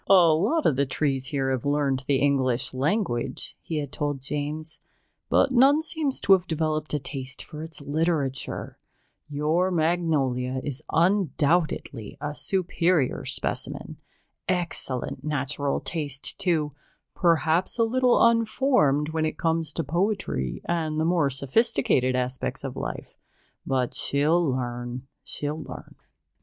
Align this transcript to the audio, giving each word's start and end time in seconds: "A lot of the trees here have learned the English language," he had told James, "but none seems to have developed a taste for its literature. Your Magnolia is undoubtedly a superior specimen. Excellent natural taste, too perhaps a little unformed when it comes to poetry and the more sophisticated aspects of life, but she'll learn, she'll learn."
"A 0.09 0.33
lot 0.33 0.65
of 0.65 0.77
the 0.77 0.87
trees 0.87 1.27
here 1.27 1.51
have 1.51 1.63
learned 1.63 2.05
the 2.07 2.15
English 2.15 2.73
language," 2.73 3.55
he 3.61 3.77
had 3.77 3.91
told 3.91 4.19
James, 4.19 4.79
"but 5.29 5.51
none 5.51 5.79
seems 5.83 6.19
to 6.21 6.33
have 6.33 6.47
developed 6.47 6.91
a 6.95 6.99
taste 6.99 7.43
for 7.43 7.61
its 7.61 7.81
literature. 7.81 8.79
Your 9.29 9.69
Magnolia 9.69 10.59
is 10.63 10.81
undoubtedly 10.91 12.17
a 12.19 12.33
superior 12.33 13.25
specimen. 13.25 13.97
Excellent 14.49 15.23
natural 15.23 15.79
taste, 15.79 16.39
too 16.39 16.71
perhaps 17.13 17.77
a 17.77 17.83
little 17.83 18.25
unformed 18.25 19.09
when 19.09 19.27
it 19.27 19.37
comes 19.37 19.71
to 19.73 19.83
poetry 19.83 20.61
and 20.65 20.99
the 20.99 21.05
more 21.05 21.29
sophisticated 21.29 22.15
aspects 22.15 22.63
of 22.63 22.75
life, 22.75 23.17
but 23.67 23.93
she'll 23.93 24.43
learn, 24.43 25.05
she'll 25.23 25.61
learn." 25.61 25.93